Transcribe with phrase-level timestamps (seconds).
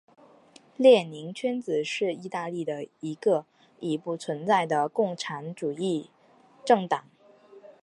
[0.77, 3.45] 列宁圈子是意大利的一个
[3.79, 6.09] 已不存在的共产主义
[6.65, 7.05] 政党。